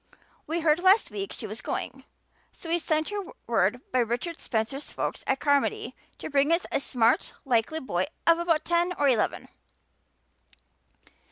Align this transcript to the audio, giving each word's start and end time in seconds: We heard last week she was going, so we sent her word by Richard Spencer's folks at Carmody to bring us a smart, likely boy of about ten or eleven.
We 0.47 0.61
heard 0.61 0.79
last 0.79 1.11
week 1.11 1.31
she 1.31 1.45
was 1.45 1.61
going, 1.61 2.05
so 2.51 2.69
we 2.69 2.79
sent 2.79 3.09
her 3.09 3.21
word 3.45 3.81
by 3.91 3.99
Richard 3.99 4.41
Spencer's 4.41 4.91
folks 4.91 5.23
at 5.27 5.39
Carmody 5.39 5.95
to 6.17 6.27
bring 6.31 6.51
us 6.51 6.65
a 6.71 6.79
smart, 6.79 7.33
likely 7.45 7.79
boy 7.79 8.07
of 8.25 8.39
about 8.39 8.65
ten 8.65 8.93
or 8.93 9.07
eleven. 9.07 9.47